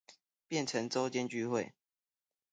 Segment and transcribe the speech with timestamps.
[0.47, 1.75] 變成週間聚會